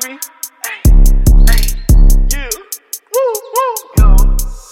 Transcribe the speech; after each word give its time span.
baby. 0.00 0.18
Hey, 0.64 0.80
hey. 1.48 2.48
Woo, 3.12 3.34
woo. 3.54 3.74
Yo. 3.98 4.16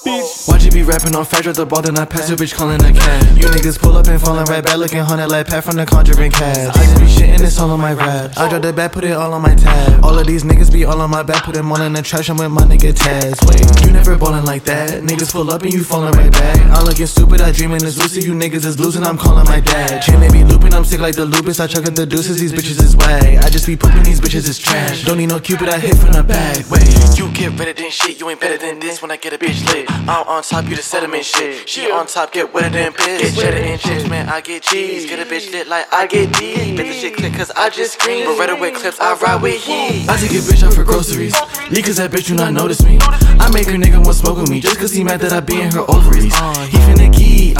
Bitch. 0.05 0.49
Watch 0.49 0.68
rapping 0.89 1.15
on 1.15 1.27
drop 1.29 1.55
the 1.55 1.67
ball, 1.67 1.83
then 1.83 1.99
I 1.99 2.07
pass 2.07 2.29
your 2.29 2.39
bitch 2.39 2.55
calling 2.55 2.81
a 2.81 2.93
cab. 2.93 3.37
You 3.37 3.45
niggas 3.53 3.79
pull 3.79 3.97
up 3.97 4.07
and 4.09 4.21
falling 4.21 4.47
right 4.47 4.65
back, 4.65 4.79
looking 4.79 5.05
haunted 5.05 5.29
like 5.29 5.47
Pat 5.47 5.63
from 5.63 5.77
the 5.77 5.85
Conjuring 5.85 6.33
cast. 6.33 6.77
I 6.77 6.83
just 6.83 6.99
be 6.99 7.07
shitting 7.07 7.39
this 7.39 7.61
all 7.61 7.71
on 7.71 7.79
my 7.79 7.93
rap. 7.93 8.33
I 8.39 8.49
drop 8.49 8.63
the 8.63 8.73
back, 8.73 8.93
put 8.93 9.05
it 9.05 9.13
all 9.13 9.35
on 9.35 9.43
my 9.43 9.55
tab. 9.55 10.03
All 10.03 10.19
of 10.19 10.27
these 10.27 10.45
niggas 10.45 10.73
be 10.73 10.85
all 10.87 11.01
on 11.01 11.11
my 11.11 11.23
back, 11.23 11.45
put 11.45 11.55
them 11.55 11.71
all 11.71 11.81
in 11.83 11.93
the 11.93 12.03
trash. 12.03 12.31
I'm 12.31 12.39
with 12.39 12.51
my 12.51 12.63
nigga 12.63 12.93
Taz. 12.93 13.37
Wait, 13.47 13.61
you 13.85 13.93
never 13.93 14.17
ballin' 14.17 14.47
like 14.47 14.65
that. 14.65 15.03
Niggas 15.03 15.31
pull 15.31 15.51
up 15.51 15.63
and 15.63 15.73
you 15.73 15.85
falling 15.85 16.13
right 16.13 16.33
back. 16.33 16.57
I'm 16.73 16.85
looking 16.85 17.07
stupid, 17.07 17.43
I 17.43 17.53
dreaming 17.53 17.85
it's 17.85 17.99
lucid. 17.99 18.25
You 18.25 18.33
niggas 18.33 18.65
is 18.65 18.81
losing, 18.81 19.05
I'm 19.05 19.19
calling 19.19 19.45
my 19.45 19.61
dad. 19.61 20.01
Chain 20.03 20.21
they 20.21 20.31
be 20.31 20.43
looping, 20.43 20.73
I'm 20.73 20.85
sick 20.85 21.01
like 21.01 21.17
the 21.17 21.27
lupus. 21.27 21.61
I 21.61 21.67
chuck 21.67 21.85
at 21.85 21.95
the 21.95 22.07
deuces, 22.07 22.41
these 22.41 22.53
bitches 22.53 22.83
is 22.83 22.97
wag. 22.97 23.45
I 23.45 23.51
just 23.51 23.67
be 23.67 23.77
pooping, 23.77 24.05
these 24.05 24.21
bitches 24.21 24.49
is 24.49 24.59
trash. 24.59 25.05
Don't 25.05 25.19
need 25.19 25.29
no 25.29 25.39
cupid, 25.39 25.69
I 25.69 25.79
hit 25.79 25.97
from 25.97 26.13
the 26.13 26.23
back. 26.23 26.65
Wait, 26.71 26.89
you 27.19 27.31
get 27.33 27.57
better 27.59 27.75
than 27.75 27.91
shit, 27.91 28.19
you 28.19 28.31
ain't 28.31 28.41
better 28.41 28.57
than 28.57 28.81
this 28.81 29.03
when 29.03 29.11
I 29.11 29.17
get 29.17 29.35
a 29.35 29.39
bitch 29.39 29.61
lit. 29.73 29.91
I'm 30.09 30.27
on 30.27 30.43
top, 30.43 30.65
you 30.65 30.78
the 30.79 30.83
sediment 30.85 31.25
shit. 31.25 31.69
She 31.69 31.91
on 31.91 32.07
top, 32.07 32.33
get 32.33 32.55
wetter 32.55 32.71
than 32.71 32.93
piss. 32.93 33.21
Get 33.21 33.35
cheddar 33.35 33.59
and 33.59 33.81
chips, 33.81 34.09
man, 34.09 34.29
I 34.29 34.41
get 34.41 34.63
cheese. 34.63 35.07
Get 35.07 35.19
a 35.19 35.29
bitch 35.29 35.51
lit 35.51 35.67
like 35.67 35.93
I 35.93 36.07
get 36.07 36.33
D. 36.35 36.77
Bet 36.77 36.87
the 36.87 36.93
shit 36.93 37.17
click 37.17 37.35
cause 37.35 37.51
I 37.51 37.69
just 37.69 37.95
scream. 37.95 38.27
Beretta 38.27 38.61
with 38.61 38.77
clips, 38.77 39.01
I 39.01 39.15
ride 39.15 39.43
with 39.43 39.61
heat. 39.61 40.09
I 40.09 40.17
take 40.17 40.31
a 40.31 40.35
bitch 40.35 40.63
out 40.63 40.75
for 40.75 40.85
groceries. 40.85 41.35
Leave 41.71 41.85
cause 41.85 41.97
that 41.97 42.13
bitch 42.13 42.29
do 42.29 42.35
not 42.35 42.53
notice 42.53 42.85
me. 42.85 42.99
I 43.01 43.51
make 43.53 43.67
her 43.67 43.75
nigga 43.75 44.05
want 44.05 44.17
smoke 44.17 44.39
with 44.39 44.51
me 44.51 44.61
just 44.61 44.79
cause 44.79 44.93
he 44.93 45.03
mad 45.03 45.21
that 45.21 45.33
I 45.33 45.41
be 45.41 45.61
in 45.61 45.73
her 45.73 45.85
ovaries. 45.91 46.33
He 46.71 46.79
finna 46.87 47.08
key, 47.08 47.08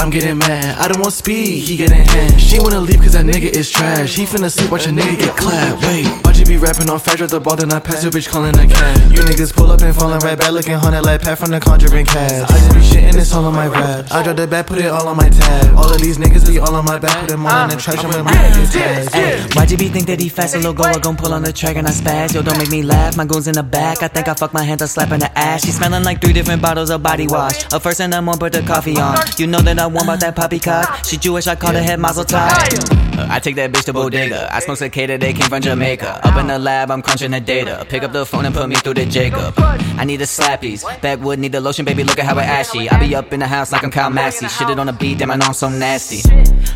I'm 0.09 0.13
getting 0.13 0.39
mad. 0.39 0.79
I 0.79 0.87
don't 0.87 1.01
want 1.01 1.13
speed, 1.13 1.69
he 1.69 1.77
getting 1.77 2.03
hand. 2.03 2.41
She 2.41 2.57
wanna 2.57 2.79
leave 2.79 2.99
cause 2.99 3.13
that 3.13 3.25
nigga 3.25 3.45
is 3.45 3.69
trash. 3.69 4.15
He 4.15 4.25
finna 4.25 4.49
sleep, 4.49 4.71
watch 4.71 4.87
a 4.87 4.89
nigga 4.89 5.19
get 5.19 5.37
clapped. 5.37 5.83
Wait, 5.83 6.07
watch 6.25 6.39
you 6.39 6.45
be 6.45 6.57
rapping 6.57 6.89
on 6.89 6.97
fat, 6.97 7.17
drop 7.19 7.29
the 7.29 7.39
ball, 7.39 7.55
then 7.55 7.71
I 7.71 7.79
pass 7.79 8.01
your 8.01 8.11
bitch 8.11 8.27
calling 8.27 8.57
a 8.57 8.65
cab. 8.65 9.11
You 9.11 9.21
niggas 9.21 9.53
pull 9.53 9.69
up 9.69 9.81
and 9.83 9.95
falling 9.95 10.17
right 10.21 10.35
back, 10.35 10.51
looking 10.51 10.73
haunted 10.73 11.05
like 11.05 11.21
Pat 11.21 11.37
from 11.37 11.51
the 11.51 11.59
Conjuring 11.59 12.07
cast. 12.07 12.49
I 12.49 12.57
just 12.57 12.73
be 12.73 12.79
shitting 12.79 13.13
this 13.13 13.31
all 13.35 13.45
on 13.45 13.53
my 13.53 13.67
rap. 13.67 14.07
I 14.09 14.23
drop 14.23 14.37
the 14.37 14.47
back, 14.47 14.65
put 14.65 14.79
it 14.79 14.87
all 14.87 15.07
on 15.07 15.15
my 15.15 15.29
tab. 15.29 15.77
All 15.77 15.93
of 15.93 16.01
these 16.01 16.17
niggas 16.17 16.47
be 16.47 16.57
all 16.57 16.73
on 16.73 16.85
my 16.85 16.97
back, 16.97 17.15
put 17.19 17.29
them 17.29 17.45
all 17.45 17.65
in 17.65 17.69
the 17.69 17.75
trash. 17.75 18.03
I'm 18.03 18.07
with 18.07 18.25
my 18.25 18.31
niggas 18.31 18.73
Taz. 18.73 19.09
Ay, 19.13 19.47
why'd 19.53 19.69
you 19.69 19.77
be 19.77 19.89
think 19.89 20.07
that 20.07 20.19
he 20.19 20.27
fast? 20.27 20.55
A 20.55 20.57
little 20.57 20.73
go, 20.73 20.85
I 20.85 20.97
gon' 20.97 21.17
pull 21.17 21.33
on 21.33 21.43
the 21.43 21.53
track 21.53 21.75
and 21.75 21.85
I 21.85 21.91
spaz. 21.91 22.33
Yo, 22.33 22.41
don't 22.41 22.57
make 22.57 22.71
me 22.71 22.81
laugh. 22.81 23.15
My 23.15 23.25
goons 23.25 23.47
in 23.47 23.53
the 23.53 23.61
back. 23.61 24.01
I 24.01 24.07
think 24.07 24.27
I 24.27 24.33
fuck 24.33 24.55
my 24.55 24.63
hands, 24.63 24.81
I 24.81 24.87
slap 24.87 25.11
in 25.11 25.19
the 25.19 25.37
ass. 25.37 25.63
She 25.63 25.71
smelling 25.71 26.03
like 26.03 26.19
three 26.19 26.33
different 26.33 26.63
bottles 26.63 26.89
of 26.89 27.03
body 27.03 27.27
wash. 27.27 27.71
A 27.71 27.79
first 27.79 28.01
and 28.01 28.15
I'm 28.15 28.27
on, 28.27 28.39
put 28.39 28.53
the 28.53 28.63
coffee 28.63 28.97
on. 28.97 29.15
You 29.37 29.45
know 29.45 29.59
that 29.59 29.77
I 29.77 29.85
want 29.85 29.98
about 30.03 30.19
that 30.21 30.35
poppycock. 30.35 31.05
She 31.05 31.17
Jewish, 31.17 31.47
I 31.47 31.55
call 31.55 31.73
her 31.73 31.81
head 31.81 31.99
mazel 31.99 32.23
tov. 32.25 33.08
I 33.29 33.39
take 33.39 33.55
that 33.55 33.71
bitch 33.71 33.85
to 33.85 33.93
bodega. 33.93 34.53
I 34.53 34.59
smoke 34.59 34.77
cicada, 34.77 35.17
they 35.17 35.33
came 35.33 35.49
from 35.49 35.61
Jamaica. 35.61 36.25
Up 36.27 36.37
in 36.37 36.47
the 36.47 36.59
lab, 36.59 36.91
I'm 36.91 37.01
crunching 37.01 37.31
the 37.31 37.39
data. 37.39 37.85
Pick 37.89 38.03
up 38.03 38.11
the 38.11 38.25
phone 38.25 38.45
and 38.45 38.53
put 38.53 38.69
me 38.69 38.75
through 38.75 38.95
the 38.95 39.05
Jacob. 39.05 39.53
I 39.57 40.05
need 40.05 40.17
the 40.17 40.25
slappies. 40.25 40.83
Backwood 41.01 41.39
need 41.39 41.51
the 41.51 41.61
lotion, 41.61 41.85
baby. 41.85 42.03
Look 42.03 42.19
at 42.19 42.25
how 42.25 42.37
it 42.37 42.43
ashy. 42.43 42.89
I 42.89 42.99
be 42.99 43.15
up 43.15 43.33
in 43.33 43.39
the 43.39 43.47
house 43.47 43.71
like 43.71 43.83
I'm 43.83 43.91
Kyle 43.91 44.09
Massey. 44.09 44.47
Shit 44.47 44.69
it 44.69 44.79
on 44.79 44.87
the 44.87 44.93
beat, 44.93 45.19
damn, 45.19 45.31
I 45.31 45.35
know 45.35 45.47
I'm 45.47 45.53
so 45.53 45.69
nasty. 45.69 46.21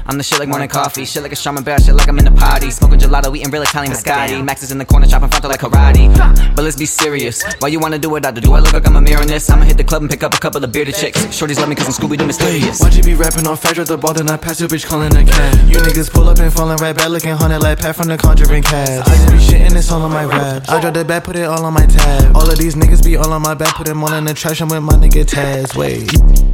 I'm 0.05 0.17
the 0.17 0.23
shit 0.23 0.39
like 0.39 0.49
morning 0.49 0.69
coffee. 0.69 1.05
Shit 1.05 1.23
like 1.23 1.31
a 1.31 1.35
Charmin 1.35 1.63
bear, 1.63 1.79
shit 1.79 1.95
like 1.95 2.07
I'm 2.07 2.19
in 2.19 2.25
the 2.25 2.31
party. 2.31 2.69
Smoking 2.71 2.99
gelato, 2.99 3.35
eating 3.35 3.51
real 3.51 3.61
Italian 3.61 3.93
biscotti. 3.93 4.43
Max 4.43 4.63
is 4.63 4.71
in 4.71 4.77
the 4.77 4.85
corner, 4.85 5.07
chopping 5.07 5.29
frontal 5.29 5.49
like 5.49 5.61
karate. 5.61 6.13
But 6.55 6.63
let's 6.63 6.75
be 6.77 6.85
serious. 6.85 7.43
Why 7.59 7.69
you 7.69 7.79
wanna 7.79 7.99
do 7.99 8.15
it? 8.15 8.25
I 8.25 8.31
do. 8.31 8.41
Do 8.41 8.53
I 8.53 8.59
look 8.59 8.73
like 8.73 8.85
I'm 8.85 8.95
a 8.97 9.01
mirror 9.01 9.21
in 9.21 9.27
this? 9.27 9.49
I'ma 9.49 9.63
hit 9.63 9.77
the 9.77 9.83
club 9.83 10.01
and 10.01 10.11
pick 10.11 10.23
up 10.23 10.33
a 10.33 10.37
couple 10.37 10.63
of 10.63 10.71
bearded 10.71 10.95
chicks. 10.95 11.19
Shorties 11.27 11.59
love 11.59 11.69
me 11.69 11.75
cause 11.75 11.87
I'm 11.87 11.93
Scooby 11.93 12.17
Doo 12.17 12.25
mysterious. 12.27 12.81
Why'd 12.81 12.95
you 12.95 13.03
be 13.03 13.13
rapping 13.13 13.47
on 13.47 13.55
fat, 13.55 13.75
drop 13.75 13.87
the 13.87 13.97
ball, 13.97 14.13
then 14.13 14.29
I 14.29 14.37
pass 14.37 14.59
your 14.59 14.67
bitch 14.67 14.85
calling 14.85 15.15
a 15.15 15.23
cat? 15.23 15.69
You 15.69 15.77
niggas 15.77 16.11
pull 16.11 16.27
up 16.27 16.32
and 16.39 16.53
falling 16.53 16.77
right 16.77 16.95
back, 16.95 17.09
looking 17.09 17.35
haunted 17.35 17.61
like 17.61 17.79
Pat 17.79 17.95
from 17.95 18.07
the 18.07 18.17
Conjuring 18.17 18.63
cast. 18.63 19.09
I 19.09 19.15
just 19.15 19.31
be 19.31 19.37
shitting 19.37 19.71
this 19.71 19.91
all 19.91 20.01
on 20.01 20.11
my 20.11 20.25
rap. 20.25 20.69
I 20.69 20.79
drop 20.79 20.93
the 20.93 21.03
back, 21.03 21.23
put 21.23 21.35
it 21.35 21.43
all 21.43 21.65
on 21.65 21.73
my 21.73 21.85
tab. 21.85 22.35
All 22.35 22.49
of 22.49 22.57
these 22.57 22.75
niggas 22.75 23.03
be 23.03 23.15
all 23.17 23.31
on 23.33 23.41
my 23.41 23.53
back, 23.53 23.75
put 23.75 23.87
them 23.87 24.03
all 24.03 24.13
in 24.13 24.25
the 24.25 24.33
trash. 24.33 24.61
I'm 24.61 24.69
with 24.69 24.83
my 24.83 24.93
nigga 24.93 25.25
Taz. 25.25 25.75
Wait. 25.75 26.52